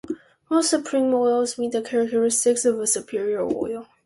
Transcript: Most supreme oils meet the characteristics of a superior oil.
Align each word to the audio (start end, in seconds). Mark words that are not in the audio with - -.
Most 0.49 0.71
supreme 0.71 1.13
oils 1.13 1.59
meet 1.59 1.73
the 1.73 1.81
characteristics 1.83 2.65
of 2.65 2.79
a 2.79 2.87
superior 2.87 3.41
oil. 3.43 3.87